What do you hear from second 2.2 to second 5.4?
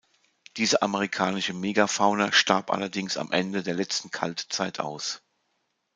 starb allerdings am Ende der letzten Kaltzeit aus.